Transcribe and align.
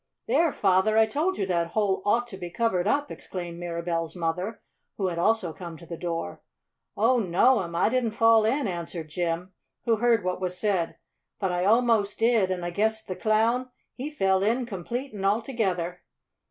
"There, 0.25 0.51
Father! 0.51 0.97
I 0.97 1.05
told 1.05 1.37
you 1.37 1.45
that 1.45 1.73
hole 1.73 2.01
ought 2.05 2.25
to 2.29 2.37
be 2.37 2.49
covered 2.49 2.87
up!" 2.87 3.11
exclaimed 3.11 3.59
Mirabell's 3.59 4.15
mother, 4.15 4.59
who 4.97 5.09
had 5.09 5.19
also 5.19 5.53
come 5.53 5.77
to 5.77 5.85
the 5.85 5.95
door. 5.95 6.41
"Oh, 6.97 7.19
no'm! 7.19 7.75
I 7.75 7.87
didn't 7.87 8.13
fall 8.17 8.43
in!" 8.43 8.67
answered 8.67 9.09
Jim, 9.09 9.53
who 9.85 9.97
heard 9.97 10.23
what 10.23 10.41
was 10.41 10.57
said. 10.57 10.97
"But 11.37 11.51
I 11.51 11.65
almos' 11.65 12.15
did, 12.15 12.49
an' 12.49 12.63
I 12.63 12.71
guess 12.71 13.05
de 13.05 13.15
Clown 13.15 13.69
he 13.93 14.09
fell 14.09 14.41
in 14.41 14.65
complete 14.65 15.13
an' 15.13 15.23
altogether." 15.23 16.01